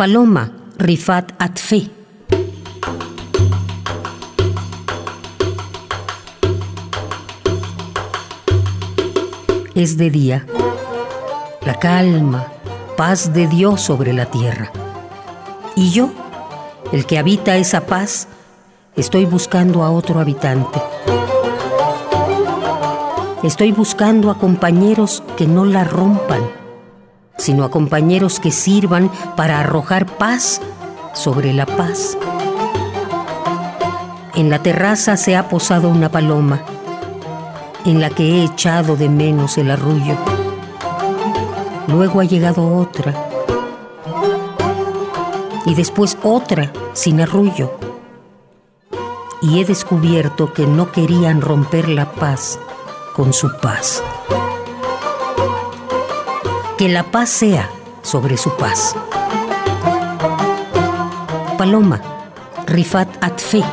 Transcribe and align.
Paloma, 0.00 0.52
Rifat 0.78 1.32
Atfe. 1.42 1.90
Es 9.74 9.96
de 9.96 10.10
día, 10.10 10.46
la 11.62 11.80
calma, 11.80 12.46
paz 12.96 13.34
de 13.34 13.48
Dios 13.48 13.80
sobre 13.80 14.12
la 14.12 14.26
tierra. 14.26 14.70
Y 15.74 15.90
yo, 15.90 16.10
el 16.92 17.04
que 17.04 17.18
habita 17.18 17.56
esa 17.56 17.84
paz, 17.84 18.28
estoy 18.94 19.24
buscando 19.24 19.82
a 19.82 19.90
otro 19.90 20.20
habitante. 20.20 20.80
Estoy 23.42 23.72
buscando 23.72 24.30
a 24.30 24.38
compañeros 24.38 25.24
que 25.36 25.48
no 25.48 25.64
la 25.64 25.82
rompan, 25.82 26.42
sino 27.48 27.64
a 27.64 27.70
compañeros 27.70 28.40
que 28.40 28.50
sirvan 28.50 29.10
para 29.34 29.60
arrojar 29.60 30.04
paz 30.04 30.60
sobre 31.14 31.54
la 31.54 31.64
paz. 31.64 32.18
En 34.34 34.50
la 34.50 34.62
terraza 34.62 35.16
se 35.16 35.34
ha 35.34 35.48
posado 35.48 35.88
una 35.88 36.10
paloma, 36.10 36.60
en 37.86 38.02
la 38.02 38.10
que 38.10 38.22
he 38.24 38.44
echado 38.44 38.96
de 38.96 39.08
menos 39.08 39.56
el 39.56 39.70
arrullo. 39.70 40.14
Luego 41.86 42.20
ha 42.20 42.24
llegado 42.24 42.76
otra, 42.76 43.14
y 45.64 45.74
después 45.74 46.18
otra 46.22 46.70
sin 46.92 47.22
arrullo. 47.22 47.78
Y 49.40 49.58
he 49.58 49.64
descubierto 49.64 50.52
que 50.52 50.66
no 50.66 50.92
querían 50.92 51.40
romper 51.40 51.88
la 51.88 52.12
paz 52.12 52.58
con 53.16 53.32
su 53.32 53.50
paz. 53.62 54.02
Que 56.78 56.88
la 56.88 57.02
paz 57.02 57.28
sea 57.30 57.68
sobre 58.02 58.36
su 58.36 58.56
paz. 58.56 58.94
Paloma, 61.58 62.00
Rifat 62.68 63.08
Atfe. 63.20 63.64